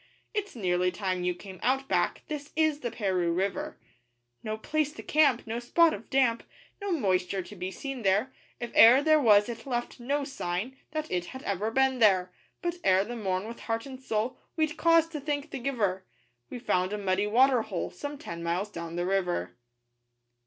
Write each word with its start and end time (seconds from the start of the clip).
'It's 0.33 0.55
nearly 0.55 0.91
time 0.91 1.23
you 1.23 1.35
came 1.35 1.59
out 1.61 1.87
back 1.87 2.23
'This 2.27 2.51
is 2.55 2.79
the 2.79 2.89
Paroo 2.89 3.31
River!' 3.31 3.77
No 4.41 4.57
place 4.57 4.91
to 4.93 5.03
camp 5.03 5.45
no 5.45 5.59
spot 5.59 5.93
of 5.93 6.09
damp 6.09 6.41
No 6.81 6.91
moisture 6.91 7.43
to 7.43 7.55
be 7.55 7.69
seen 7.69 8.01
there; 8.01 8.33
If 8.59 8.75
e'er 8.75 9.03
there 9.03 9.19
was 9.19 9.47
it 9.47 9.67
left 9.67 9.99
no 9.99 10.23
sign 10.23 10.75
That 10.89 11.11
it 11.11 11.25
had 11.25 11.43
ever 11.43 11.69
been 11.69 11.99
there. 11.99 12.33
But 12.63 12.77
ere 12.83 13.03
the 13.05 13.15
morn, 13.15 13.47
with 13.47 13.59
heart 13.59 13.85
and 13.85 14.01
soul 14.01 14.39
We'd 14.55 14.75
cause 14.75 15.07
to 15.09 15.19
thank 15.19 15.51
the 15.51 15.59
Giver 15.59 16.03
We 16.49 16.57
found 16.57 16.93
a 16.93 16.97
muddy 16.97 17.27
water 17.27 17.61
hole 17.61 17.91
Some 17.91 18.17
ten 18.17 18.41
miles 18.41 18.71
down 18.71 18.95
the 18.95 19.05
river. 19.05 19.55